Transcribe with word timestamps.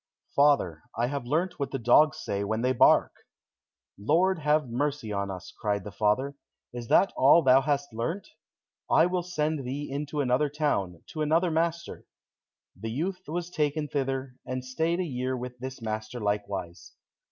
"Father, 0.35 0.81
I 0.97 1.05
have 1.05 1.27
learnt 1.27 1.59
what 1.59 1.69
the 1.69 1.77
dogs 1.77 2.17
say 2.23 2.43
when 2.43 2.63
they 2.63 2.71
bark." 2.73 3.11
"Lord 3.99 4.39
have 4.39 4.67
mercy 4.67 5.13
on 5.13 5.29
us!" 5.29 5.53
cried 5.55 5.83
the 5.83 5.91
father; 5.91 6.33
"is 6.73 6.87
that 6.87 7.13
all 7.15 7.43
thou 7.43 7.61
hast 7.61 7.93
learnt? 7.93 8.27
I 8.89 9.05
will 9.05 9.21
send 9.21 9.63
thee 9.63 9.87
into 9.91 10.19
another 10.19 10.49
town, 10.49 11.03
to 11.11 11.21
another 11.21 11.51
master." 11.51 12.05
The 12.75 12.89
youth 12.89 13.25
was 13.27 13.51
taken 13.51 13.87
thither, 13.87 14.37
and 14.43 14.65
stayed 14.65 14.99
a 14.99 15.03
year 15.03 15.37
with 15.37 15.59
this 15.59 15.83
master 15.83 16.19
likewise. 16.19 16.93